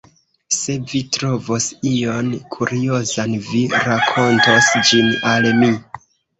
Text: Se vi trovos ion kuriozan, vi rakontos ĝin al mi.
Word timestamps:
Se 0.59 0.77
vi 0.93 1.01
trovos 1.17 1.67
ion 1.91 2.33
kuriozan, 2.57 3.37
vi 3.53 3.63
rakontos 3.77 4.73
ĝin 4.91 5.15
al 5.37 5.51
mi. 5.63 5.75